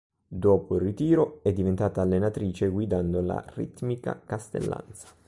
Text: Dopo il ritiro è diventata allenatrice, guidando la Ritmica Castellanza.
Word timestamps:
Dopo 0.27 0.73
il 0.77 0.81
ritiro 0.81 1.43
è 1.43 1.53
diventata 1.53 2.01
allenatrice, 2.01 2.69
guidando 2.69 3.21
la 3.21 3.45
Ritmica 3.53 4.19
Castellanza. 4.25 5.09